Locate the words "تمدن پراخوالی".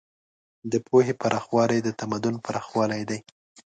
1.99-3.01